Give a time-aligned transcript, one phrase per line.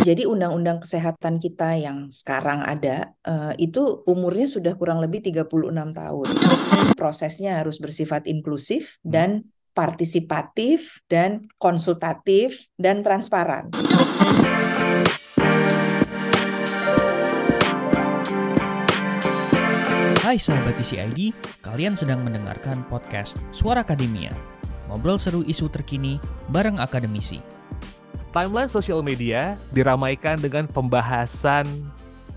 [0.00, 6.28] Jadi undang-undang kesehatan kita yang sekarang ada uh, itu umurnya sudah kurang lebih 36 tahun.
[6.94, 13.70] Prosesnya harus bersifat inklusif dan partisipatif dan konsultatif dan transparan.
[20.20, 24.30] Hai sahabat TCID, kalian sedang mendengarkan podcast Suara Akademia.
[24.86, 27.59] Ngobrol seru isu terkini bareng akademisi.
[28.30, 31.66] Timeline sosial media diramaikan dengan pembahasan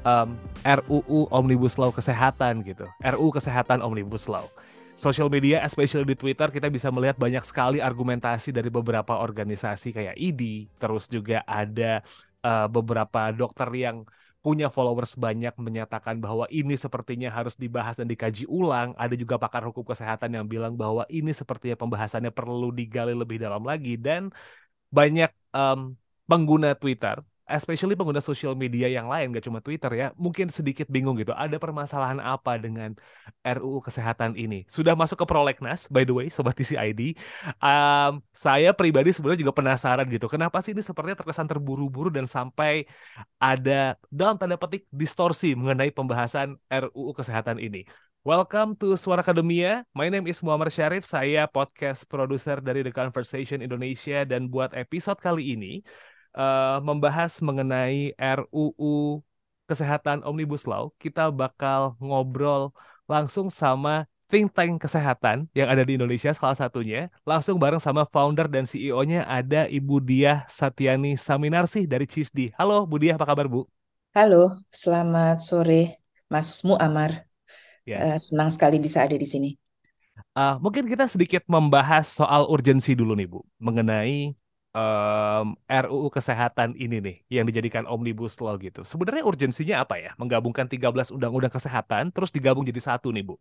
[0.01, 0.33] um,
[0.65, 2.89] RUU Omnibus Law Kesehatan gitu.
[2.97, 4.49] RUU Kesehatan Omnibus Law.
[4.97, 10.17] Social media, especially di Twitter, kita bisa melihat banyak sekali argumentasi dari beberapa organisasi kayak
[10.17, 12.01] ID, terus juga ada
[12.41, 14.01] uh, beberapa dokter yang
[14.41, 18.97] punya followers banyak menyatakan bahwa ini sepertinya harus dibahas dan dikaji ulang.
[18.97, 23.61] Ada juga pakar hukum kesehatan yang bilang bahwa ini sepertinya pembahasannya perlu digali lebih dalam
[23.61, 24.33] lagi dan
[24.89, 25.95] banyak um,
[26.27, 31.19] pengguna Twitter especially pengguna sosial media yang lain, gak cuma Twitter ya, mungkin sedikit bingung
[31.19, 31.35] gitu.
[31.35, 32.95] Ada permasalahan apa dengan
[33.43, 34.63] RUU kesehatan ini?
[34.65, 37.19] Sudah masuk ke prolegnas, by the way, sobat TCID.
[37.59, 40.31] Um, saya pribadi sebenarnya juga penasaran gitu.
[40.31, 42.87] Kenapa sih ini sepertinya terkesan terburu-buru dan sampai
[43.35, 47.83] ada dalam tanda petik distorsi mengenai pembahasan RUU kesehatan ini?
[48.23, 49.83] Welcome to Suara Akademia.
[49.91, 51.03] My name is Muhammad Syarif.
[51.03, 55.83] Saya podcast produser dari The Conversation Indonesia dan buat episode kali ini
[56.31, 59.19] uh, membahas mengenai RUU
[59.67, 62.71] Kesehatan Omnibus Law, kita bakal ngobrol
[63.11, 68.47] langsung sama think tank kesehatan yang ada di Indonesia salah satunya langsung bareng sama founder
[68.47, 72.55] dan CEO-nya ada Ibu Diah Satyani Saminarsi dari CISDI.
[72.55, 73.67] Halo Bu Diah, apa kabar Bu?
[74.15, 75.99] Halo, selamat sore
[76.31, 77.32] Mas Muammar.
[77.83, 78.15] Ya.
[78.15, 79.55] Uh, senang sekali bisa ada di sini.
[80.33, 84.33] Uh, mungkin kita sedikit membahas soal urgensi dulu nih Bu, mengenai
[84.73, 88.81] um, RUU kesehatan ini nih yang dijadikan omnibus law gitu.
[88.81, 90.11] Sebenarnya urgensinya apa ya?
[90.17, 93.35] Menggabungkan 13 undang-undang kesehatan terus digabung jadi satu nih, Bu.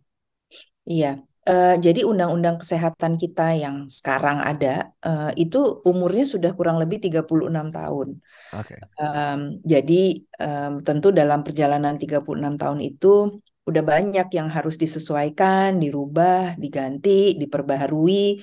[0.85, 1.25] Iya.
[1.43, 7.51] Uh, jadi undang-undang kesehatan kita yang sekarang ada uh, itu umurnya sudah kurang lebih 36
[7.51, 8.09] tahun.
[8.55, 8.79] Okay.
[8.95, 12.23] Um, jadi um, tentu dalam perjalanan 36
[12.63, 18.43] tahun itu udah banyak yang harus disesuaikan, dirubah, diganti, diperbaharui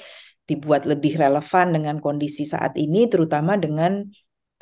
[0.50, 4.02] dibuat lebih relevan dengan kondisi saat ini, terutama dengan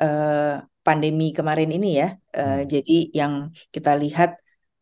[0.04, 2.08] uh, pandemi kemarin ini ya.
[2.36, 2.68] Uh.
[2.68, 4.36] Jadi yang kita lihat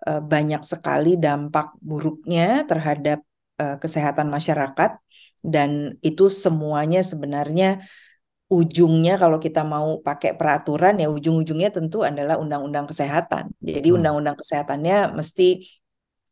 [0.08, 3.22] uh, banyak sekali dampak buruknya terhadap
[3.62, 4.98] uh, kesehatan masyarakat
[5.46, 7.86] dan itu semuanya sebenarnya
[8.46, 13.50] ujungnya kalau kita mau pakai peraturan ya ujung-ujungnya tentu adalah undang-undang kesehatan.
[13.58, 13.96] Jadi hmm.
[13.98, 15.66] undang-undang kesehatannya mesti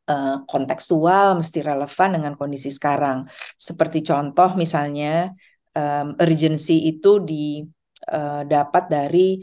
[0.07, 3.27] uh, kontekstual, mesti relevan dengan kondisi sekarang.
[3.59, 5.35] Seperti contoh misalnya
[5.75, 9.43] um, urgency itu didapat uh, dari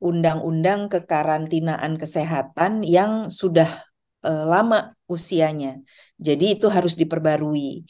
[0.00, 3.84] undang-undang kekarantinaan kesehatan yang sudah
[4.24, 5.76] uh, lama usianya.
[6.16, 7.84] Jadi itu harus diperbarui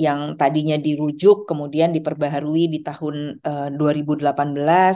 [0.00, 4.24] yang tadinya dirujuk kemudian diperbaharui di tahun uh, 2018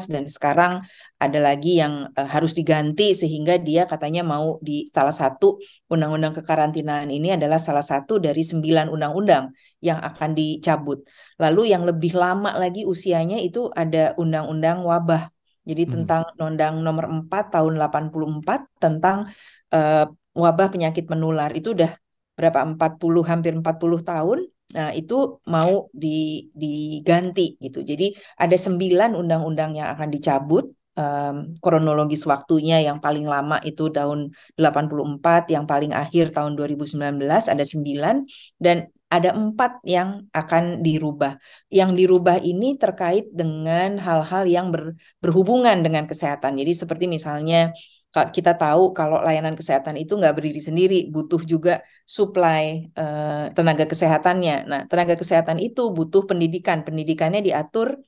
[0.08, 0.72] dan sekarang
[1.20, 5.60] ada lagi yang uh, harus diganti sehingga dia katanya mau di salah satu
[5.92, 9.52] undang-undang kekarantinaan ini adalah salah satu dari sembilan undang-undang
[9.84, 11.04] yang akan dicabut.
[11.36, 15.28] Lalu yang lebih lama lagi usianya itu ada undang-undang wabah.
[15.68, 15.92] Jadi hmm.
[15.92, 19.28] tentang undang nomor 4 tahun 84 tentang
[19.76, 21.92] uh, wabah penyakit menular itu udah
[22.38, 24.38] berapa 40 hampir 40 tahun
[24.68, 25.14] Nah, itu
[25.48, 27.80] mau di, diganti gitu.
[27.80, 30.64] Jadi ada sembilan undang-undang yang akan dicabut.
[30.98, 37.62] Um, kronologis waktunya yang paling lama itu tahun 84, yang paling akhir tahun 2019 ada
[37.62, 38.26] sembilan
[38.58, 41.38] dan ada empat yang akan dirubah.
[41.70, 46.58] Yang dirubah ini terkait dengan hal-hal yang ber, berhubungan dengan kesehatan.
[46.58, 47.70] Jadi seperti misalnya
[48.08, 54.64] kita tahu kalau layanan kesehatan itu nggak berdiri sendiri, butuh juga supply uh, tenaga kesehatannya.
[54.64, 58.00] Nah, tenaga kesehatan itu butuh pendidikan, pendidikannya diatur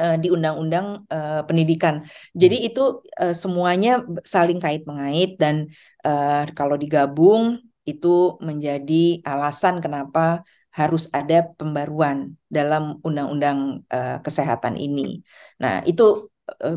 [0.00, 2.02] uh, di undang-undang uh, pendidikan.
[2.32, 2.68] Jadi hmm.
[2.72, 2.84] itu
[3.20, 5.68] uh, semuanya saling kait mengait dan
[6.02, 10.42] uh, kalau digabung itu menjadi alasan kenapa
[10.76, 15.24] harus ada pembaruan dalam undang-undang uh, kesehatan ini.
[15.62, 16.28] Nah, itu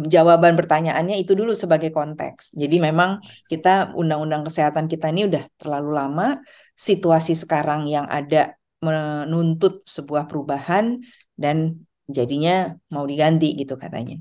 [0.10, 2.58] jawaban pertanyaannya itu dulu sebagai konteks.
[2.58, 6.28] Jadi memang kita undang-undang kesehatan kita ini udah terlalu lama,
[6.74, 11.04] situasi sekarang yang ada menuntut sebuah perubahan
[11.36, 14.18] dan jadinya mau diganti gitu katanya.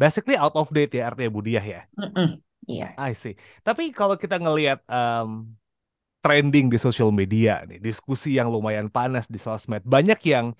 [0.00, 1.82] Basically out of date ya artinya Budiah ya.
[2.68, 2.92] Iya.
[3.00, 3.36] I see.
[3.64, 5.48] Tapi kalau kita ngelihat um,
[6.20, 10.52] trending di sosial media nih, diskusi yang lumayan panas di sosmed, banyak yang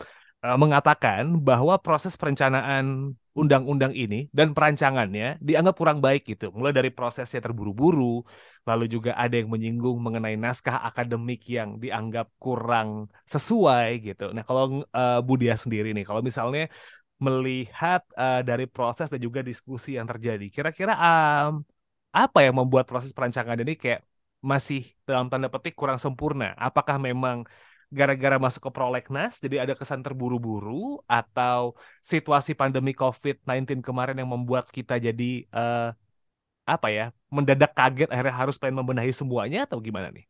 [0.44, 6.50] uh, mengatakan bahwa proses perencanaan undang-undang ini dan perancangannya dianggap kurang baik gitu.
[6.50, 8.26] Mulai dari prosesnya terburu-buru,
[8.66, 14.34] lalu juga ada yang menyinggung mengenai naskah akademik yang dianggap kurang sesuai gitu.
[14.34, 16.66] Nah, kalau uh, Budia sendiri nih, kalau misalnya
[17.20, 21.62] melihat uh, dari proses dan juga diskusi yang terjadi, kira-kira um,
[22.10, 24.02] apa yang membuat proses perancangan ini kayak
[24.42, 26.56] masih dalam tanda petik kurang sempurna?
[26.58, 27.46] Apakah memang
[27.90, 34.70] gara-gara masuk ke prolegnas jadi ada kesan terburu-buru atau situasi pandemi COVID-19 kemarin yang membuat
[34.70, 35.90] kita jadi uh,
[36.70, 40.22] apa ya mendadak kaget akhirnya harus pengen membenahi semuanya atau gimana nih?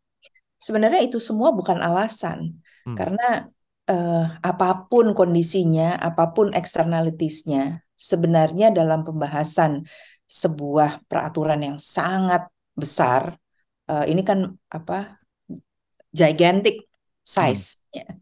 [0.57, 2.97] Sebenarnya itu semua bukan alasan hmm.
[2.97, 3.49] karena
[3.89, 9.85] uh, apa pun kondisinya, apa pun externalitiesnya, sebenarnya dalam pembahasan
[10.29, 13.37] sebuah peraturan yang sangat besar,
[13.89, 15.21] uh, ini kan apa
[16.13, 16.90] gigantic
[17.25, 18.07] size-nya.
[18.07, 18.19] Hmm.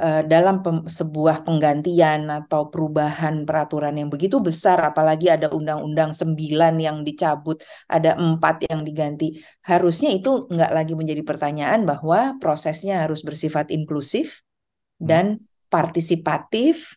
[0.00, 6.80] Uh, dalam pem sebuah penggantian atau perubahan peraturan yang begitu besar, apalagi ada undang-undang 9
[6.80, 13.20] yang dicabut, ada empat yang diganti, harusnya itu nggak lagi menjadi pertanyaan bahwa prosesnya harus
[13.20, 14.40] bersifat inklusif
[14.96, 15.04] hmm.
[15.04, 15.24] dan
[15.68, 16.96] partisipatif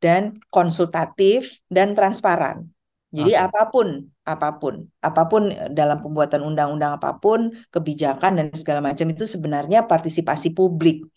[0.00, 2.64] dan konsultatif dan transparan.
[3.08, 3.44] Jadi okay.
[3.44, 9.08] apa pun, apa pun, apa pun dalam pembuatan undang-undang apa pun, kebijakan dan segala macam
[9.08, 11.08] itu sebenarnya partisipasi publik.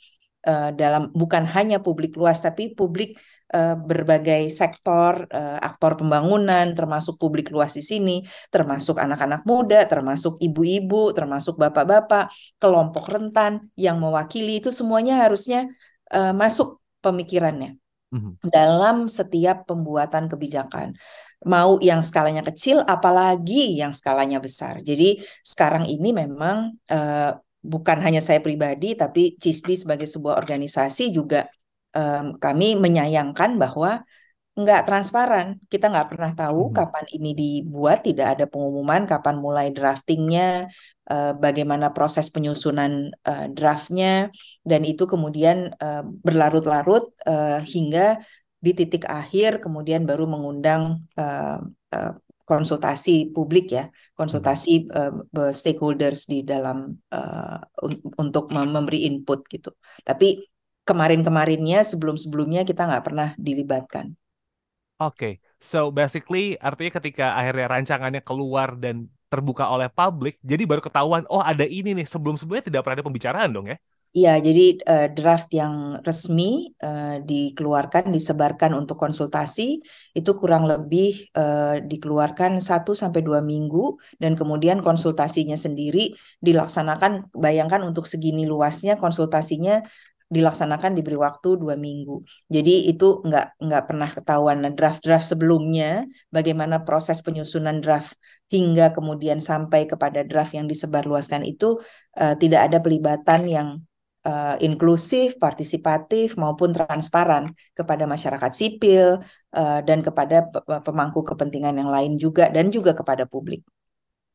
[0.42, 3.14] Uh, dalam bukan hanya publik luas tapi publik
[3.54, 10.42] uh, berbagai sektor, uh, aktor pembangunan, termasuk publik luas di sini, termasuk anak-anak muda, termasuk
[10.42, 15.70] ibu-ibu, termasuk bapak-bapak, kelompok rentan yang mewakili itu semuanya harusnya
[16.10, 17.78] uh, masuk pemikirannya.
[18.12, 18.34] Mm -hmm.
[18.52, 21.00] dalam setiap pembuatan kebijakan
[21.46, 24.82] mau yang skalanya kecil apalagi yang skalanya besar.
[24.86, 31.50] Jadi sekarang ini memang uh, bukan hanya saya pribadi tapi CISDI sebagai sebuah organisasi juga
[31.98, 34.06] um, kami menyayangkan bahwa
[34.52, 35.48] nggak transparan.
[35.72, 36.76] Kita nggak pernah tahu hmm.
[36.76, 40.68] kapan ini dibuat, tidak ada pengumuman kapan mulai draftingnya,
[41.08, 44.28] uh, bagaimana proses penyusunan uh, draftnya,
[44.68, 48.20] dan itu kemudian uh, berlarut-larut uh, hingga
[48.62, 51.60] di titik akhir kemudian baru mengundang uh,
[51.92, 52.14] uh,
[52.46, 59.74] konsultasi publik ya, konsultasi uh, stakeholders di dalam uh, un untuk memberi input gitu.
[60.06, 60.46] Tapi
[60.86, 64.14] kemarin-kemarinnya sebelum-sebelumnya kita nggak pernah dilibatkan.
[65.02, 65.34] Oke, okay.
[65.58, 71.42] so basically artinya ketika akhirnya rancangannya keluar dan terbuka oleh publik, jadi baru ketahuan, oh
[71.42, 73.80] ada ini nih, sebelum-sebelumnya tidak pernah ada pembicaraan dong ya?
[74.12, 74.62] Iya, jadi
[74.92, 79.80] uh, draft yang resmi uh, dikeluarkan, disebarkan untuk konsultasi
[80.12, 86.12] itu kurang lebih uh, dikeluarkan satu sampai dua minggu dan kemudian konsultasinya sendiri
[86.44, 87.32] dilaksanakan.
[87.32, 89.80] Bayangkan untuk segini luasnya konsultasinya
[90.28, 92.28] dilaksanakan diberi waktu dua minggu.
[92.52, 94.58] Jadi itu nggak nggak pernah ketahuan.
[94.60, 96.04] Nah, draft-draft sebelumnya,
[96.36, 98.20] bagaimana proses penyusunan draft
[98.52, 101.80] hingga kemudian sampai kepada draft yang disebarluaskan itu
[102.20, 103.70] uh, tidak ada pelibatan yang
[104.26, 109.22] uh, inklusif, partisipatif maupun transparan kepada masyarakat sipil
[109.54, 110.50] uh, dan kepada
[110.86, 113.66] pemangku kepentingan yang lain juga dan juga kepada publik.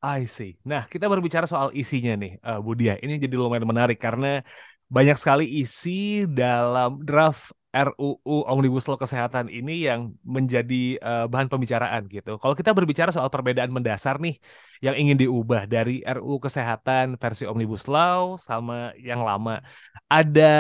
[0.07, 0.55] I see.
[0.63, 3.01] Nah, kita berbicara soal isinya nih, uh, Budia.
[3.01, 4.45] Ini jadi lumayan menarik karena
[4.87, 12.09] banyak sekali isi dalam draft RUU Omnibus Law Kesehatan ini yang menjadi uh, bahan pembicaraan
[12.09, 12.41] gitu.
[12.41, 14.41] Kalau kita berbicara soal perbedaan mendasar nih
[14.81, 19.61] yang ingin diubah dari RUU Kesehatan versi Omnibus Law sama yang lama,
[20.09, 20.53] ada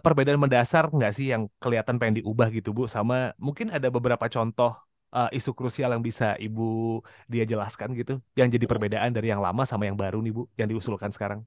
[0.00, 2.88] perbedaan mendasar nggak sih yang kelihatan pengen diubah gitu Bu?
[2.88, 4.72] Sama mungkin ada beberapa contoh
[5.12, 9.68] uh, isu krusial yang bisa Ibu dia jelaskan gitu, yang jadi perbedaan dari yang lama
[9.68, 11.44] sama yang baru nih Bu, yang diusulkan sekarang?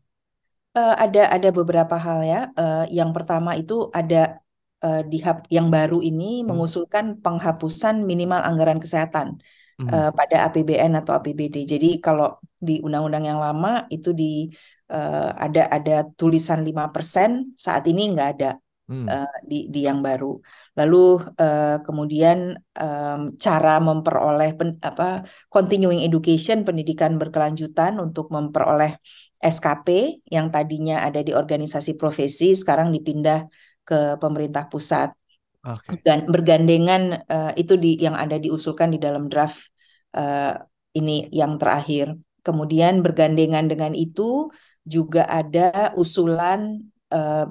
[0.76, 2.42] Uh, ada ada beberapa hal ya.
[2.54, 4.44] Uh, yang pertama itu ada
[4.86, 5.18] uh, di
[5.50, 6.54] yang baru ini hmm.
[6.54, 9.42] mengusulkan penghapusan minimal anggaran kesehatan
[9.82, 9.90] hmm.
[9.90, 11.66] uh, pada APBN atau APBD.
[11.66, 14.54] Jadi kalau di undang-undang yang lama itu di
[14.94, 18.52] uh, ada ada tulisan 5%, saat ini nggak ada.
[18.86, 19.10] Hmm.
[19.10, 20.38] Uh, di di yang baru.
[20.78, 29.02] Lalu uh, kemudian um, cara memperoleh pen, apa continuing education pendidikan berkelanjutan untuk memperoleh
[29.42, 33.50] SKP yang tadinya ada di organisasi profesi sekarang dipindah
[33.86, 35.14] ke pemerintah pusat.
[35.66, 35.98] Okay.
[36.06, 39.74] Dan bergandengan uh, itu di yang ada diusulkan di dalam draft
[40.14, 40.62] uh,
[40.94, 42.14] ini yang terakhir.
[42.46, 44.54] Kemudian bergandengan dengan itu
[44.86, 47.46] juga ada usulan uh, eh,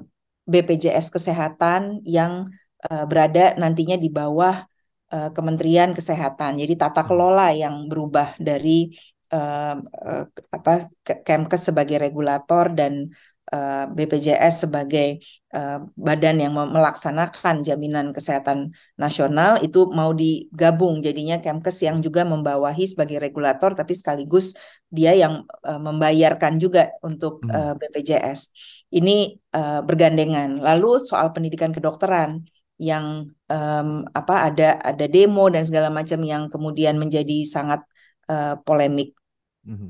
[0.47, 2.47] BPJS Kesehatan yang
[2.87, 4.63] uh, berada nantinya di bawah
[5.11, 6.63] uh, Kementerian Kesehatan.
[6.63, 7.09] Jadi tata hmm.
[7.11, 8.95] kelola yang berubah dari
[9.35, 10.25] uh, uh,
[10.55, 13.11] apa Kemkes sebagai regulator dan
[13.55, 15.23] uh, BPJS sebagai
[15.55, 22.85] uh, badan yang melaksanakan jaminan kesehatan nasional itu mau digabung jadinya Kemkes yang juga membawahi
[22.91, 24.59] sebagai regulator tapi sekaligus
[24.91, 28.51] dia yang uh, membayarkan juga untuk uh, BPJS.
[28.95, 30.59] Ini uh, bergandengan.
[30.59, 36.99] Lalu soal pendidikan kedokteran yang um, apa ada ada demo dan segala macam yang kemudian
[36.99, 37.87] menjadi sangat
[38.27, 39.15] uh, polemik.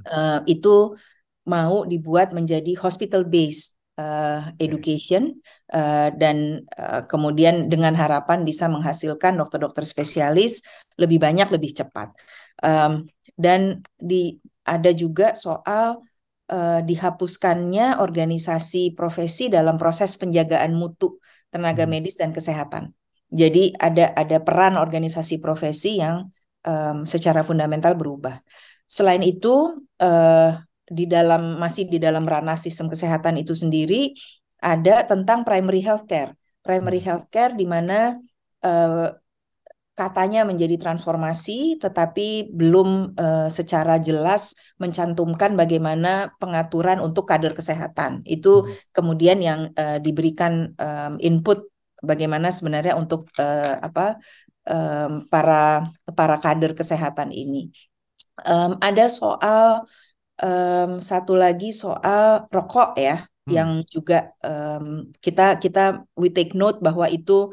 [0.07, 0.95] Uh, itu
[1.45, 5.39] mau dibuat menjadi hospital based uh, education
[5.73, 10.65] uh, dan uh, kemudian dengan harapan bisa menghasilkan dokter-dokter spesialis
[10.97, 12.13] lebih banyak lebih cepat.
[12.65, 16.01] Um, dan di ada juga soal
[16.49, 21.21] uh, dihapuskannya organisasi profesi dalam proses penjagaan mutu
[21.53, 21.93] tenaga hmm.
[21.93, 22.91] medis dan kesehatan.
[23.35, 26.31] Jadi ada ada peran organisasi profesi yang
[26.63, 28.39] um, secara fundamental berubah.
[28.87, 30.51] Selain itu uh,
[30.85, 34.13] di dalam masih di dalam ranah sistem kesehatan itu sendiri
[34.61, 36.33] ada tentang primary healthcare.
[36.65, 37.07] Primary hmm.
[37.09, 38.17] healthcare di mana
[38.65, 39.13] uh,
[39.95, 48.25] katanya menjadi transformasi, tetapi belum uh, secara jelas mencantumkan bagaimana pengaturan untuk kader kesehatan.
[48.27, 48.97] Itu hmm.
[48.97, 51.69] kemudian yang uh, diberikan um, input
[52.01, 54.19] bagaimana sebenarnya untuk uh, apa
[54.69, 57.71] um, para para kader kesehatan ini.
[58.43, 59.87] Um, ada soal
[60.41, 63.53] um, satu lagi soal rokok ya hmm.
[63.53, 67.53] yang juga um, kita kita we take note bahwa itu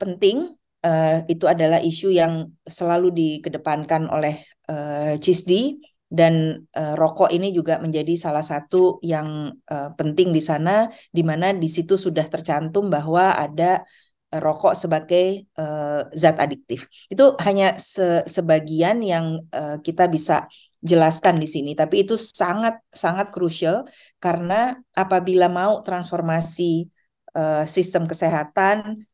[0.00, 5.80] penting uh, itu adalah isu yang selalu dikedepankan oleh uh, CISDI
[6.14, 11.50] dan uh, rokok ini juga menjadi salah satu yang uh, penting di sana di mana
[11.50, 13.82] di situ sudah tercantum bahwa ada
[14.30, 16.90] rokok sebagai uh, zat adiktif.
[17.06, 20.50] Itu hanya se sebagian yang uh, kita bisa
[20.84, 23.88] jelaskan di sini, tapi itu sangat sangat krusial
[24.20, 26.92] karena apabila mau transformasi
[27.32, 29.08] uh, sistem kesehatan,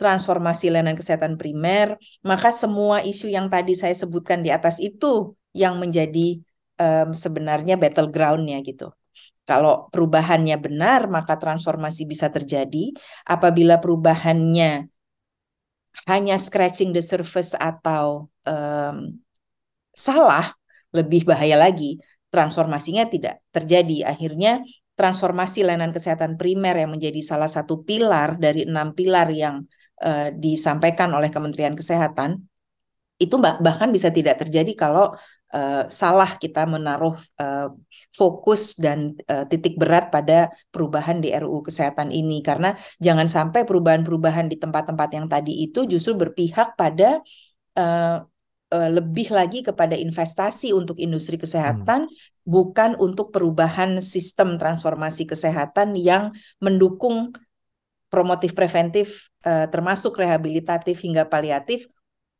[0.00, 5.76] transformasi layanan kesehatan primer, maka semua isu yang tadi saya sebutkan di atas itu yang
[5.76, 6.40] menjadi
[6.80, 8.88] um, sebenarnya battlegroundnya gitu.
[9.42, 12.94] Kalau perubahannya benar, maka transformasi bisa terjadi.
[13.26, 14.86] Apabila perubahannya
[16.08, 19.18] hanya scratching the surface atau um,
[19.92, 20.56] salah,
[20.92, 21.98] lebih bahaya lagi.
[22.32, 24.08] Transformasinya tidak terjadi.
[24.08, 24.64] Akhirnya
[24.96, 29.64] transformasi layanan kesehatan primer yang menjadi salah satu pilar dari enam pilar yang
[30.04, 32.44] uh, disampaikan oleh Kementerian Kesehatan
[33.22, 35.14] itu bahkan bisa tidak terjadi kalau
[35.54, 37.70] uh, salah kita menaruh uh,
[38.10, 42.42] fokus dan uh, titik berat pada perubahan di RUU kesehatan ini.
[42.42, 47.22] Karena jangan sampai perubahan-perubahan di tempat-tempat yang tadi itu justru berpihak pada
[48.72, 52.16] uh, lebih lagi kepada investasi untuk industri kesehatan, hmm.
[52.48, 57.36] bukan untuk perubahan sistem transformasi kesehatan yang mendukung
[58.08, 61.84] promotif preventif, uh, termasuk rehabilitatif hingga paliatif,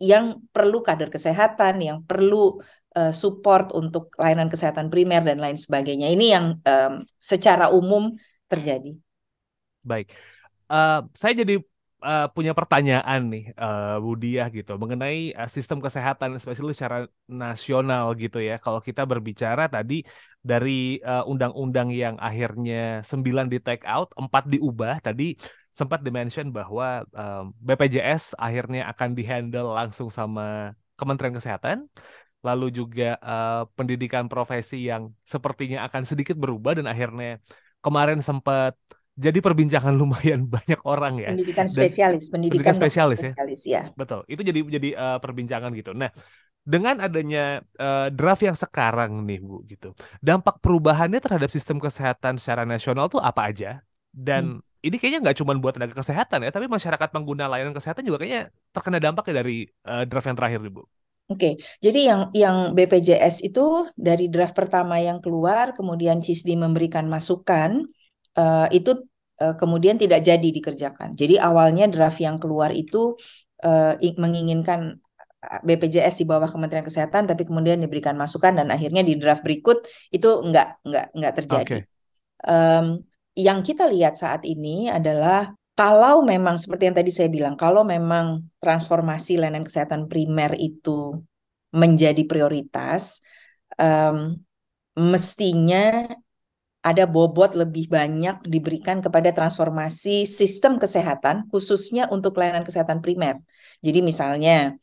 [0.03, 2.59] yang perlu kader kesehatan, yang perlu
[2.99, 6.11] uh, support untuk layanan kesehatan primer dan lain sebagainya.
[6.11, 8.13] Ini yang um, secara umum
[8.51, 8.99] terjadi.
[9.87, 10.13] Baik,
[10.69, 11.63] uh, saya jadi
[12.03, 18.43] uh, punya pertanyaan nih uh, Budiah gitu mengenai uh, sistem kesehatan spesial secara nasional gitu
[18.43, 18.59] ya.
[18.59, 20.03] Kalau kita berbicara tadi
[20.43, 20.99] dari
[21.31, 24.29] undang-undang uh, yang akhirnya 9 di take out, 4
[24.59, 25.39] diubah tadi
[25.73, 31.89] sempat dimention bahwa um, BPJS akhirnya akan dihandle langsung sama Kementerian Kesehatan.
[32.43, 37.39] Lalu juga uh, pendidikan profesi yang sepertinya akan sedikit berubah dan akhirnya
[37.81, 38.75] kemarin sempat
[39.13, 41.31] jadi perbincangan lumayan banyak orang ya.
[41.33, 43.31] Pendidikan spesialis, Dan, pendidikan, pendidikan spesialis, ya?
[43.33, 43.73] spesialis ya.
[43.73, 43.83] ya.
[43.93, 44.21] Betul.
[44.29, 45.93] Itu jadi jadi uh, perbincangan gitu.
[45.93, 46.09] Nah,
[46.63, 49.93] dengan adanya uh, draft yang sekarang nih Bu gitu.
[50.23, 53.83] Dampak perubahannya terhadap sistem kesehatan secara nasional tuh apa aja?
[54.13, 54.87] Dan hmm.
[54.87, 58.53] ini kayaknya nggak cuma buat tenaga kesehatan ya, tapi masyarakat pengguna layanan kesehatan juga kayaknya
[58.71, 60.83] terkena dampaknya dari uh, draft yang terakhir nih Bu.
[61.31, 67.89] Oke, jadi yang yang BPJS itu dari draft pertama yang keluar, kemudian CISDI memberikan masukan,
[68.39, 69.05] uh, itu
[69.43, 71.17] uh, kemudian tidak jadi dikerjakan.
[71.17, 73.17] Jadi awalnya draft yang keluar itu
[73.65, 75.03] uh, menginginkan
[75.43, 79.83] BPJS di bawah Kementerian Kesehatan, tapi kemudian diberikan masukan dan akhirnya di draft berikut
[80.15, 81.67] itu enggak enggak enggak terjadi.
[81.67, 81.83] Okay.
[82.47, 83.03] Um,
[83.35, 88.47] yang kita lihat saat ini adalah kalau memang seperti yang tadi saya bilang, kalau memang
[88.63, 91.19] transformasi layanan kesehatan primer itu
[91.73, 93.25] menjadi prioritas,
[93.81, 94.37] um,
[94.95, 96.05] mestinya
[96.83, 103.39] ada bobot lebih banyak diberikan kepada transformasi sistem kesehatan khususnya untuk layanan kesehatan primer.
[103.87, 104.75] Jadi misalnya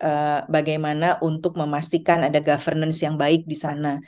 [0.00, 4.00] uh, bagaimana untuk memastikan ada governance yang baik di sana.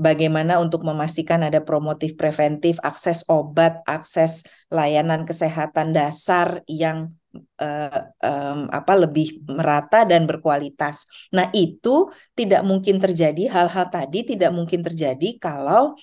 [0.00, 7.12] bagaimana untuk memastikan ada promotif preventif, akses obat, akses layanan kesehatan dasar yang
[7.60, 11.04] uh, um, apa lebih merata dan berkualitas.
[11.34, 15.98] Nah, itu tidak mungkin terjadi hal-hal tadi tidak mungkin terjadi kalau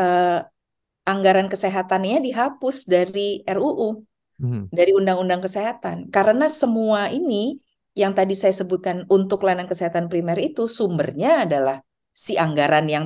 [0.00, 0.40] uh,
[1.04, 4.08] anggaran kesehatannya dihapus dari RUU.
[4.40, 4.72] Hmm.
[4.72, 6.08] Dari Undang-Undang Kesehatan.
[6.08, 7.60] Karena semua ini
[7.92, 13.04] yang tadi saya sebutkan untuk layanan kesehatan primer itu sumbernya adalah si anggaran yang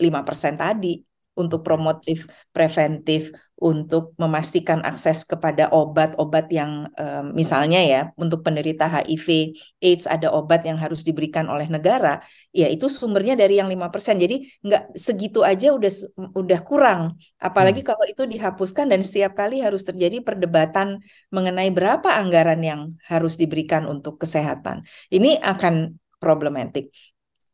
[0.00, 1.04] 5% tadi
[1.36, 3.32] untuk promotif preventif
[3.62, 10.66] untuk memastikan akses kepada obat-obat yang um, misalnya ya untuk penderita HIV AIDS ada obat
[10.66, 12.18] yang harus diberikan oleh negara
[12.50, 14.18] ya itu sumbernya dari yang lima persen.
[14.18, 15.92] Jadi nggak segitu aja udah
[16.34, 17.14] udah kurang.
[17.38, 17.88] Apalagi hmm.
[17.94, 20.98] kalau itu dihapuskan dan setiap kali harus terjadi perdebatan
[21.30, 24.82] mengenai berapa anggaran yang harus diberikan untuk kesehatan.
[25.06, 26.90] Ini akan problematik.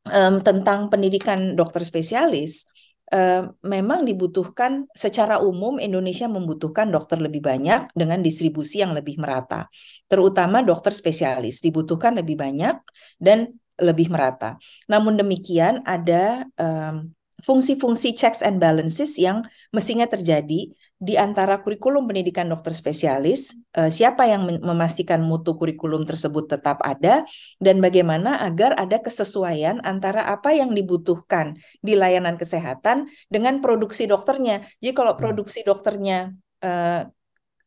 [0.08, 2.64] Um, tentang pendidikan dokter spesialis
[3.12, 9.68] uh, memang dibutuhkan secara umum Indonesia membutuhkan dokter lebih banyak dengan distribusi yang lebih merata.
[10.08, 12.76] Terutama dokter spesialis dibutuhkan lebih banyak
[13.20, 14.58] dan lebih merata.
[14.90, 22.50] Namun demikian ada um, fungsi-fungsi checks and balances yang mestinya terjadi di antara kurikulum pendidikan
[22.50, 27.22] dokter spesialis, uh, siapa yang memastikan mutu kurikulum tersebut tetap ada,
[27.62, 34.66] dan bagaimana agar ada kesesuaian antara apa yang dibutuhkan di layanan kesehatan dengan produksi dokternya.
[34.82, 35.22] Jadi kalau hmm.
[35.22, 36.34] produksi dokternya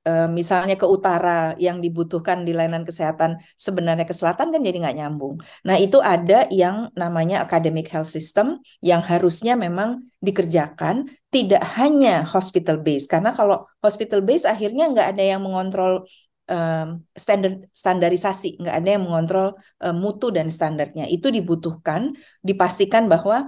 [0.08, 4.98] uh, misalnya ke utara yang dibutuhkan di layanan kesehatan sebenarnya ke selatan kan jadi nggak
[4.98, 5.42] nyambung.
[5.68, 12.78] Nah itu ada yang namanya academic health system yang harusnya memang dikerjakan tidak hanya hospital
[12.82, 16.06] base karena kalau hospital base akhirnya nggak ada yang mengontrol
[16.52, 23.48] um, standar standarisasi nggak ada yang mengontrol um, mutu dan standarnya itu dibutuhkan dipastikan bahwa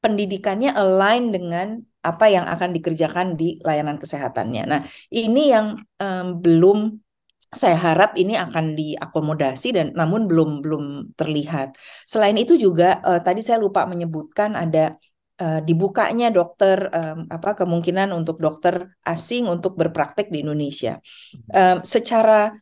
[0.00, 4.62] pendidikannya align dengan apa yang akan dikerjakan di layanan kesehatannya.
[4.70, 7.02] Nah ini yang um, belum
[7.50, 10.84] saya harap ini akan diakomodasi dan namun belum belum
[11.18, 11.74] terlihat.
[12.06, 14.94] Selain itu juga uh, tadi saya lupa menyebutkan ada
[15.40, 21.00] uh, dibukanya dokter um, apa kemungkinan untuk dokter asing untuk berpraktek di Indonesia.
[21.50, 22.52] Um, secara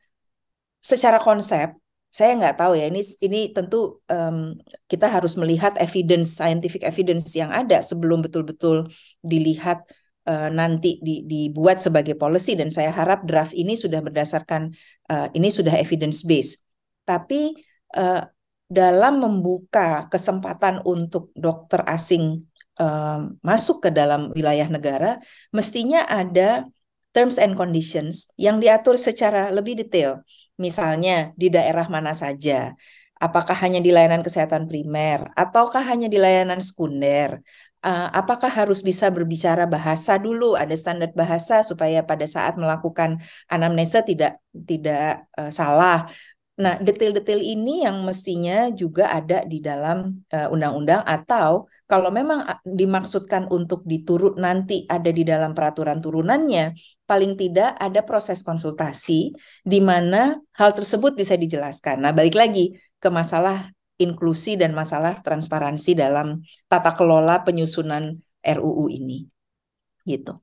[0.85, 1.75] secara konsep
[2.15, 4.55] saya nggak tahu ya ini ini tentu um,
[4.87, 8.87] kita harus melihat evidence scientific evidence yang ada sebelum betul-betul
[9.19, 9.83] dilihat
[10.31, 14.71] uh, nanti di, dibuat sebagai policy dan saya harap draft ini sudah berdasarkan
[15.11, 16.63] uh, ini sudah evidence based
[17.03, 17.59] tapi
[17.99, 18.23] uh,
[18.71, 22.49] dalam membuka kesempatan untuk dokter asing
[22.81, 25.21] um, masuk ke dalam wilayah negara,
[25.55, 26.67] mestinya ada
[27.15, 30.25] terms and conditions yang diatur secara lebih detail.
[30.55, 32.75] Misalnya di daerah mana saja,
[33.19, 37.43] apakah hanya di layanan kesehatan primer, ataukah hanya di layanan sekunder,
[37.85, 44.03] uh, apakah harus bisa berbicara bahasa dulu, ada standar bahasa supaya pada saat melakukan anamnesa
[44.03, 46.09] tidak tidak uh, salah.
[46.55, 52.47] Nah, detail-detail ini yang mestinya juga ada di dalam eh, undang-undang uh, atau kalau memang
[52.63, 56.79] dimaksudkan untuk diturut nanti ada di dalam peraturan turunannya,
[57.11, 59.35] paling tidak ada proses konsultasi
[59.67, 62.07] di mana hal tersebut bisa dijelaskan.
[62.07, 66.39] Nah, balik lagi ke masalah inklusi dan masalah transparansi dalam
[66.71, 68.15] tata kelola penyusunan
[68.47, 69.27] RUU ini.
[70.07, 70.39] Gitu.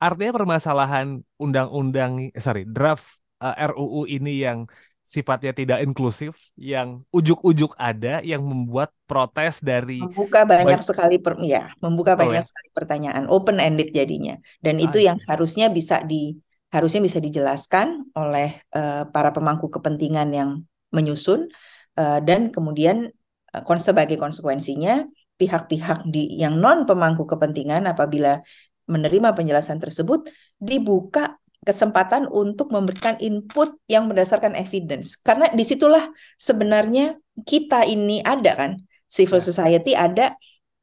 [0.00, 4.64] Artinya permasalahan undang-undang sorry, draft eh, RUU ini yang
[5.08, 11.72] sifatnya tidak inklusif yang ujuk-ujuk ada yang membuat protes dari membuka banyak sekali per, ya
[11.80, 12.48] membuka oh, banyak ya?
[12.52, 15.26] sekali pertanyaan open ended jadinya dan ah, itu yang iya.
[15.32, 16.36] harusnya bisa di
[16.68, 20.50] harusnya bisa dijelaskan oleh uh, para pemangku kepentingan yang
[20.92, 21.48] menyusun
[21.96, 23.08] uh, dan kemudian
[23.56, 25.08] uh, sebagai konsekuensinya
[25.40, 28.44] pihak-pihak di yang non pemangku kepentingan apabila
[28.84, 30.28] menerima penjelasan tersebut
[30.60, 35.20] dibuka kesempatan untuk memberikan input yang berdasarkan evidence.
[35.20, 36.08] Karena di situlah
[36.40, 39.44] sebenarnya kita ini ada kan, civil ya.
[39.44, 40.32] society ada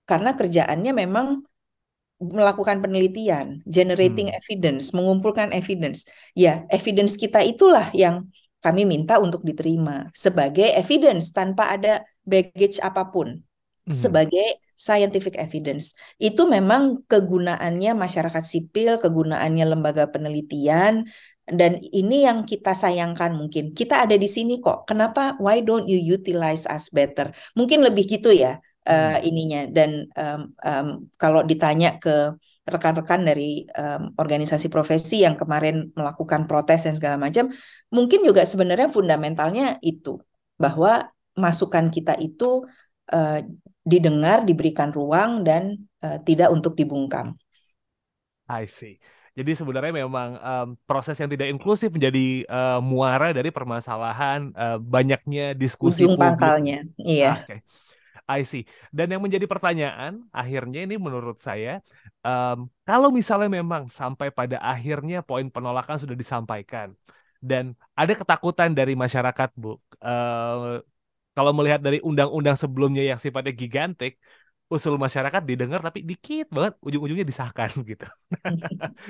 [0.05, 1.41] karena kerjaannya memang
[2.21, 4.37] melakukan penelitian, generating hmm.
[4.39, 6.05] evidence, mengumpulkan evidence.
[6.37, 8.29] Ya, evidence kita itulah yang
[8.61, 13.41] kami minta untuk diterima sebagai evidence tanpa ada baggage apa pun.
[13.85, 13.93] Hmm.
[13.93, 15.95] Sebagai scientific evidence.
[16.19, 21.07] Itu memang kegunaannya masyarakat sipil, kegunaannya lembaga penelitian
[21.45, 23.71] dan ini yang kita sayangkan mungkin.
[23.71, 24.89] Kita ada di sini kok.
[24.89, 27.31] Kenapa why don't you utilize us better?
[27.53, 28.59] Mungkin lebih gitu ya
[28.89, 32.33] uh, ininya dan um, um, kalau ditanya ke
[32.65, 37.53] rekan-rekan dari um, organisasi profesi yang kemarin melakukan protes dan segala macam,
[37.93, 40.17] mungkin juga sebenarnya fundamentalnya itu
[40.57, 42.65] bahwa masukan kita itu
[43.13, 43.39] uh,
[43.85, 47.37] didengar, diberikan ruang dan uh, tidak untuk dibungkam.
[48.49, 48.97] I see.
[49.35, 55.51] Jadi sebenarnya memang um, proses yang tidak inklusif menjadi uh, muara dari permasalahan uh, banyaknya
[55.51, 56.39] diskusi Ujung publik.
[56.39, 57.43] pangkalnya, iya.
[57.43, 57.59] Okay.
[58.25, 58.65] I see.
[58.89, 61.83] Dan yang menjadi pertanyaan akhirnya ini menurut saya,
[62.25, 66.97] um, kalau misalnya memang sampai pada akhirnya poin penolakan sudah disampaikan
[67.43, 70.81] dan ada ketakutan dari masyarakat, bu, uh,
[71.35, 74.15] kalau melihat dari undang-undang sebelumnya yang sifatnya gigantik,
[74.65, 78.07] usul masyarakat didengar tapi dikit banget ujung-ujungnya disahkan gitu.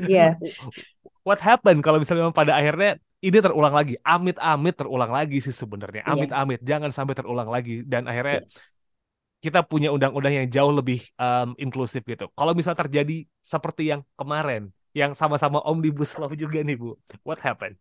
[0.04, 0.36] Iya.
[0.36, 0.52] yeah.
[1.24, 6.06] What happened kalau misalnya memang pada akhirnya ini terulang lagi, amit-amit terulang lagi sih sebenarnya,
[6.06, 6.12] iya.
[6.14, 6.68] amit-amit yeah.
[6.76, 9.42] jangan sampai terulang lagi dan akhirnya yeah.
[9.42, 12.30] kita punya undang-undang yang jauh lebih um, inklusif gitu.
[12.34, 17.80] Kalau misal terjadi seperti yang kemarin, yang sama-sama omnibus law juga nih bu, what happened?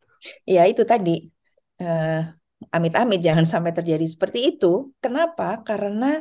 [0.49, 1.29] Ya itu tadi.
[1.75, 2.25] Uh,
[2.71, 4.95] amit-amit jangan sampai terjadi seperti itu.
[5.03, 5.61] Kenapa?
[5.67, 6.21] Karena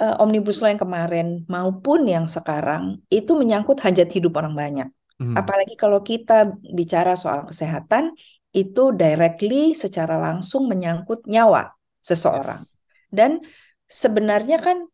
[0.00, 4.88] uh, omnibus law yang kemarin maupun yang sekarang itu menyangkut hajat hidup orang banyak.
[5.20, 5.34] Hmm.
[5.38, 8.14] Apalagi kalau kita bicara soal kesehatan
[8.54, 12.62] itu directly secara langsung menyangkut nyawa seseorang.
[12.62, 12.78] Yes.
[13.10, 13.30] Dan
[13.86, 14.86] sebenarnya kan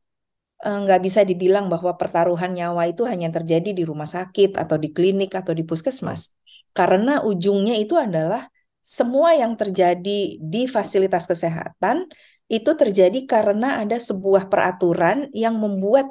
[0.65, 4.93] eh, nggak bisa dibilang bahwa pertaruhan nyawa itu hanya terjadi di rumah sakit atau di
[4.93, 6.33] klinik atau di puskesmas.
[6.73, 8.49] Karena ujungnya itu adalah
[8.81, 12.09] semua yang terjadi di fasilitas kesehatan
[12.51, 16.11] itu terjadi karena ada sebuah peraturan yang membuat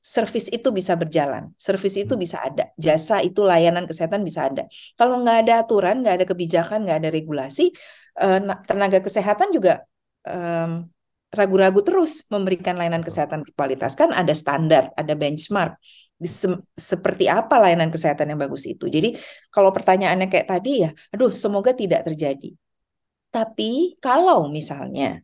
[0.00, 2.22] servis itu bisa berjalan, servis itu hmm.
[2.24, 4.64] bisa ada, jasa itu layanan kesehatan bisa ada.
[4.96, 7.72] Kalau nggak ada aturan, nggak ada kebijakan, nggak ada regulasi,
[8.20, 9.84] eh, tenaga kesehatan juga
[11.34, 13.98] ragu-ragu terus memberikan layanan kesehatan berkualitas.
[13.98, 15.76] Kan ada standar, ada benchmark.
[16.24, 18.88] Se seperti apa layanan kesehatan yang bagus itu.
[18.88, 19.14] Jadi
[19.52, 22.50] kalau pertanyaannya kayak tadi ya, aduh semoga tidak terjadi.
[23.28, 25.20] Tapi kalau misalnya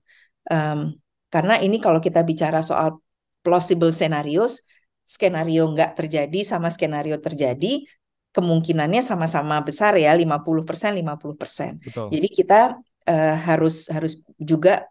[0.48, 0.98] Um,
[1.30, 2.98] karena ini kalau kita bicara soal
[3.46, 4.66] plausible scenarios,
[5.06, 7.86] skenario nggak terjadi sama skenario terjadi,
[8.34, 11.78] kemungkinannya sama-sama besar ya, 50% 50%.
[11.82, 12.06] Betul.
[12.14, 12.60] Jadi kita
[13.06, 14.86] uh, harus harus juga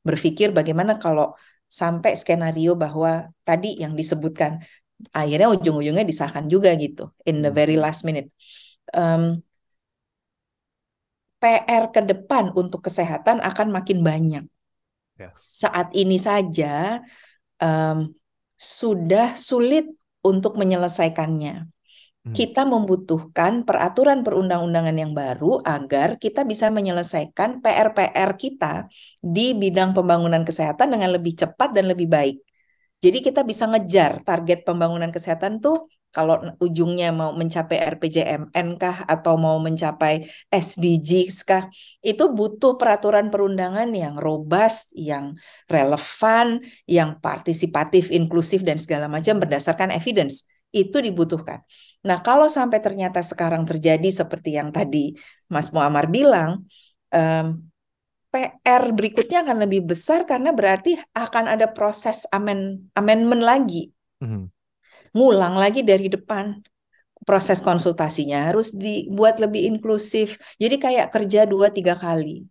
[0.00, 1.36] berpikir bagaimana kalau
[1.68, 4.64] sampai skenario bahwa tadi yang disebutkan
[5.10, 8.30] akhirnya ujung-ujungnya disahkan juga gitu in the very last minute.
[8.94, 9.42] Um,
[11.42, 14.44] PR ke depan untuk kesehatan akan makin banyak.
[15.20, 15.60] Yes.
[15.60, 17.04] Saat ini saja
[17.60, 18.16] um,
[18.56, 19.84] sudah sulit
[20.24, 21.68] untuk menyelesaikannya.
[22.24, 22.32] Hmm.
[22.32, 28.88] Kita membutuhkan peraturan perundang-undangan yang baru agar kita bisa menyelesaikan PR-PR kita
[29.20, 32.40] di bidang pembangunan kesehatan dengan lebih cepat dan lebih baik.
[33.04, 39.34] Jadi kita bisa ngejar target pembangunan kesehatan tuh kalau ujungnya mau mencapai RPJMN kah atau
[39.34, 41.66] mau mencapai SDGs kah
[42.00, 45.34] itu butuh peraturan perundangan yang robust, yang
[45.66, 50.46] relevan, yang partisipatif, inklusif dan segala macam berdasarkan evidence.
[50.70, 51.60] Itu dibutuhkan.
[52.06, 55.12] Nah, kalau sampai ternyata sekarang terjadi seperti yang tadi
[55.50, 56.62] Mas Muammar bilang,
[57.10, 57.58] um,
[58.34, 63.94] PR berikutnya akan lebih besar karena berarti akan ada proses amen, amendment lagi.
[64.18, 64.44] Mm -hmm.
[65.14, 66.58] Ngulang lagi dari depan.
[67.22, 70.36] Proses konsultasinya harus dibuat lebih inklusif.
[70.58, 72.44] Jadi kayak kerja dua tiga kali.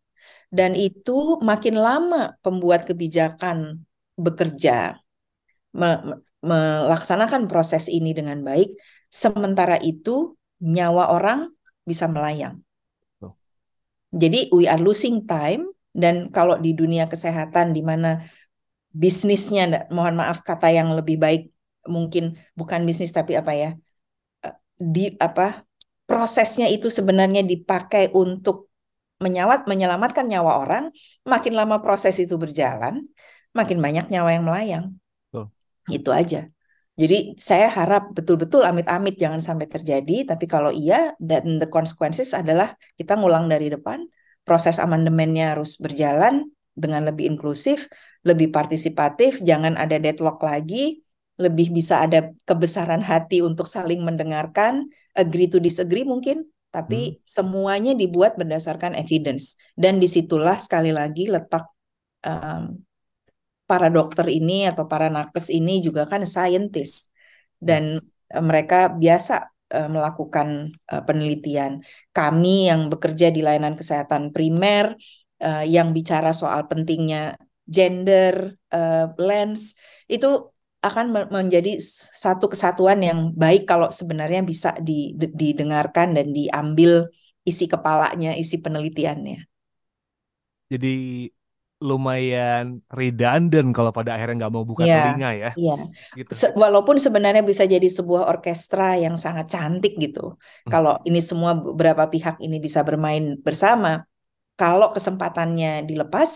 [0.48, 3.84] Dan itu makin lama pembuat kebijakan
[4.18, 4.98] bekerja
[5.74, 8.76] me melaksanakan proses ini dengan baik
[9.08, 11.50] sementara itu nyawa orang
[11.88, 12.60] bisa melayang
[14.14, 15.74] jadi we are losing time.
[15.94, 18.18] Dan kalau di dunia kesehatan di mana
[18.94, 21.54] bisnisnya mohon maaf kata yang lebih baik
[21.86, 23.70] mungkin bukan bisnis tapi apa ya
[24.46, 25.66] eh, di apa
[26.06, 28.74] prosesnya itu sebenarnya dipakai untuk
[29.22, 30.84] menyawat menyelamatkan nyawa orang
[31.26, 33.06] makin lama proses itu berjalan
[33.54, 34.86] makin banyak nyawa yang melayang.
[35.34, 35.50] Oh.
[35.90, 36.50] itu aja
[36.94, 42.78] jadi saya harap betul-betul amit-amit jangan sampai terjadi tapi kalau iya dan the consequences adalah
[42.96, 44.06] kita ngulang dari depan
[44.46, 47.90] proses amandemennya harus berjalan dengan lebih inklusif
[48.22, 51.04] lebih partisipatif jangan ada deadlock lagi
[51.42, 57.26] lebih bisa ada kebesaran hati untuk saling mendengarkan, agree to disagree mungkin, tapi hmm.
[57.26, 59.58] semuanya dibuat berdasarkan evidence.
[59.74, 61.66] Dan di situlah sekali lagi letak
[62.26, 62.78] um,
[63.64, 67.12] para dokter ini atau para nakes ini juga kan scientist
[67.58, 68.04] dan yes.
[68.44, 71.82] mereka biasa uh, melakukan uh, penelitian.
[72.12, 74.96] Kami yang bekerja di layanan kesehatan primer
[75.68, 77.36] yang bicara soal pentingnya
[77.68, 78.56] gender
[79.20, 79.76] lens
[80.08, 81.80] itu akan menjadi
[82.16, 84.72] satu kesatuan yang baik kalau sebenarnya bisa
[85.16, 87.12] didengarkan dan diambil
[87.44, 89.44] isi kepalanya, isi penelitiannya.
[90.72, 91.28] Jadi
[91.90, 92.64] lumayan
[93.00, 95.50] redundant kalau pada akhirnya nggak mau buka Iya, telinga ya.
[95.60, 95.72] iya.
[96.18, 96.34] Gitu.
[96.40, 100.20] Se- Walaupun sebenarnya bisa jadi sebuah orkestra yang sangat cantik gitu.
[100.66, 100.74] Hmm.
[100.74, 103.90] Kalau ini semua beberapa pihak ini bisa bermain bersama,
[104.60, 106.32] kalau kesempatannya dilepas,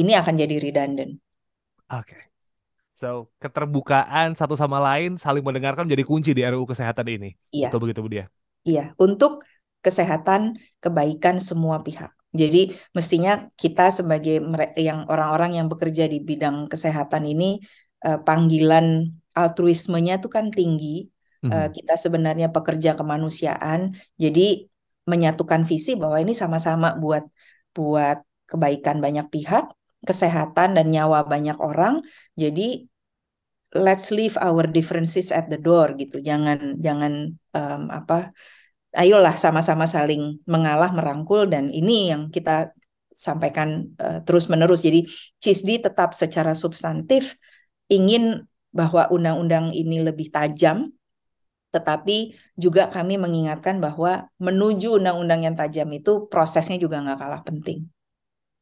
[0.00, 1.12] ini akan jadi redundant.
[1.92, 2.16] Oke.
[3.00, 3.08] So,
[3.42, 7.28] keterbukaan satu sama lain saling mendengarkan menjadi kunci di RUU kesehatan ini.
[7.52, 8.26] Iya, Betul begitu, Bu Dia?
[8.68, 8.82] iya.
[9.04, 9.32] Untuk
[9.84, 10.42] kesehatan,
[10.82, 12.10] kebaikan semua pihak.
[12.40, 14.40] Jadi mestinya kita sebagai
[14.80, 17.60] yang orang-orang yang bekerja di bidang kesehatan ini
[18.02, 18.86] eh, panggilan
[19.36, 21.06] altruismenya tuh kan tinggi.
[21.52, 21.74] Eh, Mhm.
[21.76, 23.80] kita sebenarnya pekerja kemanusiaan,
[24.16, 24.66] jadi
[25.10, 27.24] menyatukan visi bahwa ini sama-sama buat
[27.76, 29.64] buat kebaikan banyak pihak,
[30.08, 31.94] kesehatan dan nyawa banyak orang.
[32.38, 32.86] Jadi
[33.72, 36.20] let's leave our differences at the door gitu.
[36.20, 38.30] Jangan jangan em, apa
[38.92, 42.76] ayolah sama-sama saling mengalah merangkul dan ini yang kita
[43.12, 44.84] sampaikan eh, terus-menerus.
[44.84, 45.08] Jadi
[45.40, 47.36] CISDI tetap secara substantif
[47.92, 50.88] ingin bahwa undang-undang ini lebih tajam,
[51.72, 57.84] tetapi juga kami mengingatkan bahwa menuju undang-undang yang tajam itu prosesnya juga nggak kalah penting.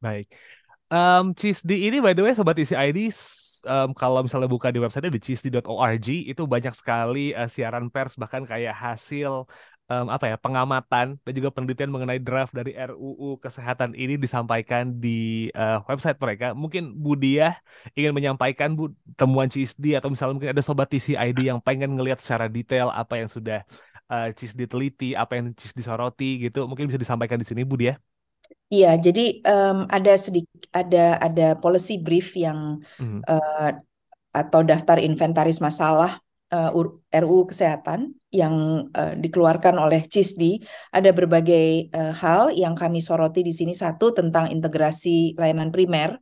[0.03, 0.31] Baik.
[0.91, 3.07] Um, CISDI ini by the way Sobat Isi ID
[3.63, 8.43] em, kalau misalnya buka di website di cisdi.org itu banyak sekali eh, siaran pers bahkan
[8.43, 9.45] kayak hasil
[9.91, 15.09] em, apa ya pengamatan dan juga penelitian mengenai draft dari RUU kesehatan ini disampaikan di
[15.51, 16.45] eh, website mereka.
[16.61, 17.53] Mungkin Bu Diah
[17.97, 18.83] ingin menyampaikan Bu
[19.19, 23.13] temuan CISDI atau misalnya mungkin ada Sobat Isi ID yang pengen ngelihat secara detail apa
[23.19, 23.57] yang sudah
[24.11, 26.59] eh, CISDI teliti, apa yang CISDI soroti gitu.
[26.69, 27.97] Mungkin bisa disampaikan di sini Bu Diah.
[28.71, 33.19] Iya, jadi em, ada sedikit ada ada policy brief yang Mhm.
[33.27, 33.69] eh,
[34.31, 40.61] atau daftar inventaris masalah eh, ur- RUU kesehatan yang eh, dikeluarkan oleh CISDI.
[40.91, 43.73] Ada berbagai eh, hal yang kami soroti di sini.
[43.73, 46.19] Satu tentang integrasi layanan primer.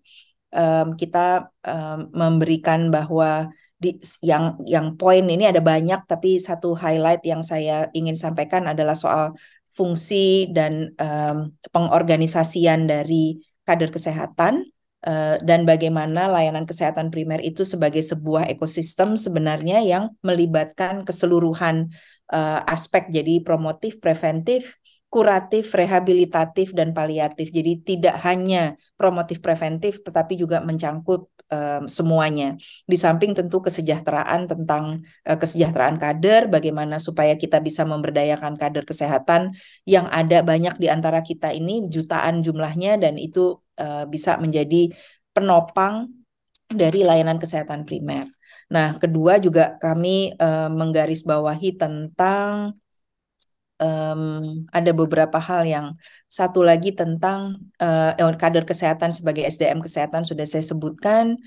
[0.49, 7.21] Em, kita em, memberikan bahwa di yang yang poin ini ada banyak, tapi satu highlight
[7.21, 9.37] yang saya ingin sampaikan adalah soal
[9.69, 14.78] fungsi dan em, pengorganisasian dari kader kesehatan eh,
[15.39, 21.88] dan bagaimana layanan kesehatan primer itu sebagai sebuah ekosistem sebenarnya yang melibatkan keseluruhan
[22.33, 24.75] eh, aspek jadi promotif, preventif,
[25.09, 27.49] kuratif, rehabilitatif dan paliatif.
[27.49, 32.53] Jadi tidak hanya promotif preventif tetapi juga mencangkup em, semuanya.
[32.85, 39.57] Di samping tentu kesejahteraan tentang eh, kesejahteraan kader, bagaimana supaya kita bisa memberdayakan kader kesehatan
[39.89, 44.91] yang ada banyak di antara kita ini jutaan jumlahnya dan itu eh, bisa menjadi
[45.33, 46.11] penopang
[46.69, 48.27] dari layanan kesehatan primer.
[48.69, 52.77] Nah, kedua juga kami eh, menggarisbawahi tentang
[53.81, 54.21] em,
[54.69, 55.87] ada beberapa hal yang
[56.29, 61.39] satu lagi tentang eh, kader kesehatan sebagai SDM kesehatan sudah saya sebutkan.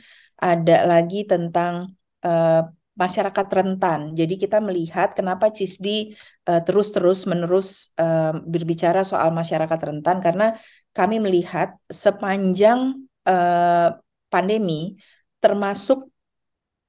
[0.43, 1.95] Ada lagi tentang
[2.27, 4.01] eh, masyarakat rentan.
[4.19, 6.13] Jadi kita melihat kenapa CISDI
[6.49, 10.57] eh, terus-terus menerus eh, berbicara soal masyarakat rentan karena
[10.93, 13.89] kami melihat sepanjang eh,
[14.33, 14.97] pandemi
[15.43, 16.13] termasuk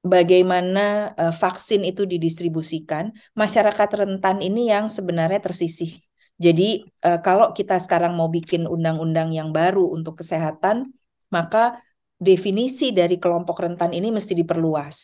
[0.04, 5.96] bagaimana eh, vaksin itu didistribusikan, masyarakat rentan ini yang sebenarnya tersisih.
[6.36, 10.92] Jadi eh, kalau kita sekarang mau bikin undang-undang yang baru untuk kesehatan,
[11.32, 11.80] maka
[12.20, 14.96] definisi dari kelompok rentan ini mesti diperluas.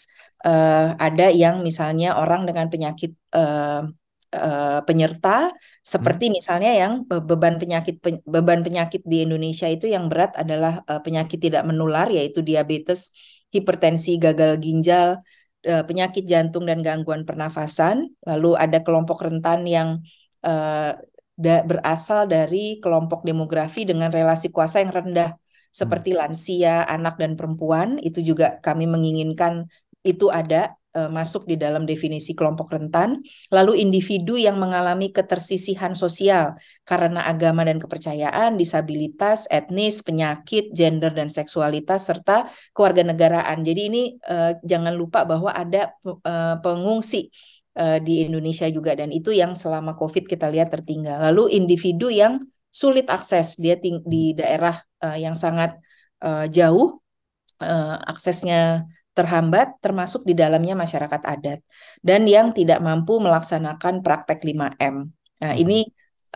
[0.44, 3.82] Eh, ada yang misalnya orang dengan penyakit eh,
[4.34, 5.50] eh, penyerta,
[5.92, 10.72] seperti misalnya yang be- beban penyakit pen- beban penyakit di Indonesia itu yang berat adalah
[10.90, 13.00] eh, penyakit tidak menular yaitu diabetes,
[13.54, 15.08] hipertensi, gagal ginjal,
[15.66, 17.96] eh, penyakit jantung dan gangguan pernafasan.
[18.28, 19.88] Lalu ada kelompok rentan yang
[21.40, 25.30] da- berasal dari kelompok demografi dengan relasi kuasa yang rendah
[25.70, 27.96] seperti lansia, anak dan perempuan.
[28.02, 29.66] Itu juga kami menginginkan
[30.04, 33.22] itu ada masuk di dalam definisi kelompok rentan.
[33.54, 41.30] Lalu individu yang mengalami ketersisihan sosial karena agama dan kepercayaan, disabilitas, etnis, penyakit, gender dan
[41.30, 43.62] seksualitas serta kewarganegaraan.
[43.62, 47.30] Jadi ini eh, jangan lupa bahwa ada eh, pengungsi
[47.78, 51.22] eh, di Indonesia juga dan itu yang selama Covid kita lihat tertinggal.
[51.22, 54.74] Lalu individu yang sulit akses, dia di daerah
[55.06, 55.78] eh, yang sangat
[56.22, 56.98] eh, jauh
[57.62, 61.60] eh, aksesnya terhambat termasuk di dalamnya masyarakat adat
[62.00, 65.10] dan yang tidak mampu melaksanakan praktek 5M.
[65.40, 65.82] Nah, ini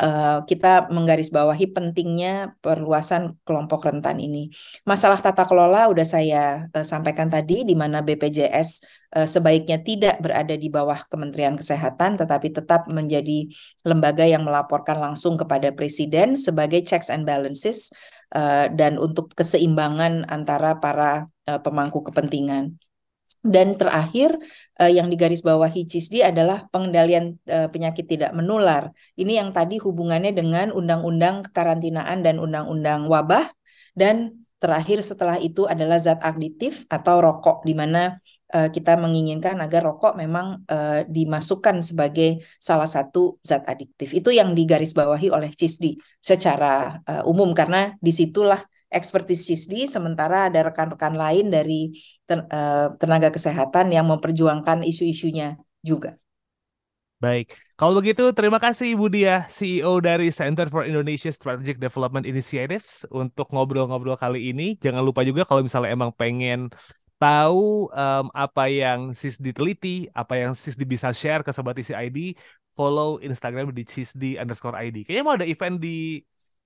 [0.00, 4.50] eh, kita menggarisbawahi pentingnya perluasan kelompok rentan ini.
[4.82, 8.68] Masalah tata kelola udah saya eh, sampaikan tadi di mana BPJS
[9.14, 13.46] eh, sebaiknya tidak berada di bawah Kementerian Kesehatan tetapi tetap menjadi
[13.87, 17.94] lembaga yang melaporkan langsung kepada presiden sebagai checks and balances
[18.34, 22.76] uh, dan untuk keseimbangan antara para uh, pemangku kepentingan.
[23.44, 24.40] Dan terakhir
[24.80, 28.88] uh, yang digarisbawahi CISDI adalah pengendalian uh, penyakit tidak menular.
[29.20, 33.52] Ini yang tadi hubungannya dengan undang-undang kekarantinaan dan undang-undang wabah.
[33.94, 38.18] Dan terakhir setelah itu adalah zat aditif atau rokok, di mana
[38.50, 44.11] uh, kita menginginkan agar rokok memang uh, dimasukkan sebagai salah satu zat adiktif.
[44.16, 48.59] Itu yang digarisbawahi oleh CISDI secara uh, umum karena di situlah
[48.94, 51.98] ekspertis CISDI, sementara ada rekan-rekan lain dari
[52.30, 56.14] eh, tenaga kesehatan yang memperjuangkan isu-isunya juga.
[57.24, 63.09] Baik, kalau begitu terima kasih Ibu Dia, CEO dari Center for Indonesia Strategic Development Initiatives
[63.09, 64.76] untuk ngobrol-ngobrol kali ini.
[64.76, 66.68] Jangan lupa juga kalau misalnya emang pengen
[67.16, 72.37] tahu um, apa yang CISDI teliti, apa yang CISDI bisa share ke Sobat ID,
[72.76, 75.09] follow Instagram di CISDI underscore ID.
[75.09, 76.20] Kayaknya mau ada event di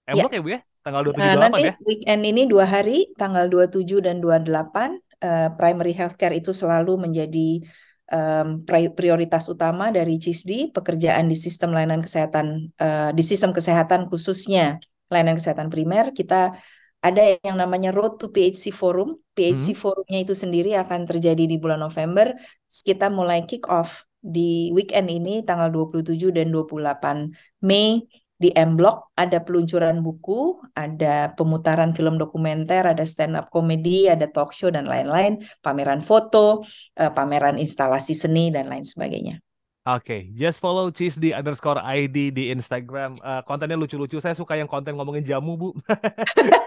[0.09, 0.37] Emblok ya.
[0.37, 0.61] ya Bu ya?
[0.81, 1.75] Tanggal 27 nah, nanti ya?
[1.85, 4.89] weekend ini dua hari, tanggal 27 dan 28, uh,
[5.21, 7.61] eh, primary healthcare itu selalu menjadi
[8.09, 8.65] um,
[8.97, 14.81] prioritas utama dari CISDI, pekerjaan di sistem layanan kesehatan, uh, di sistem kesehatan khususnya
[15.13, 16.57] layanan kesehatan primer, kita
[16.99, 19.23] ada yang namanya Road to PHC Forum.
[19.39, 19.79] PHC hmm.
[19.79, 22.35] Forumnya itu sendiri akan terjadi di bulan November.
[22.67, 28.03] Kita mulai kick off di weekend ini tanggal 27 dan 28 Mei
[28.39, 34.31] di M Block ada peluncuran buku, ada pemutaran film dokumenter, ada stand up comedy, ada
[34.31, 36.63] talk show dan lain-lain, pameran foto,
[37.03, 39.43] uh, pameran instalasi seni dan lain sebagainya.
[39.89, 43.17] Oke, okay, just follow cheese di underscore ID di Instagram.
[43.25, 44.21] Uh, kontennya lucu-lucu.
[44.21, 45.73] Saya suka yang konten ngomongin jamu, Bu.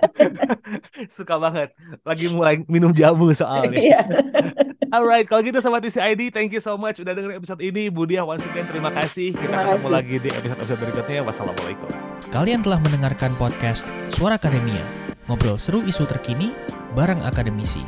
[1.22, 1.70] suka banget.
[2.02, 3.78] Lagi mulai minum jamu soalnya.
[3.78, 4.02] Iya.
[4.90, 7.94] Alright, kalau gitu sama TCID, thank you so much udah dengerin episode ini.
[7.94, 9.38] Budia, once again terima kasih.
[9.38, 9.94] Kita terima ketemu kasih.
[9.94, 11.20] lagi di episode-episode berikutnya.
[11.22, 11.90] Wassalamualaikum.
[12.34, 14.82] Kalian telah mendengarkan podcast Suara Akademia.
[15.30, 16.58] Ngobrol seru isu terkini
[16.98, 17.86] bareng akademisi.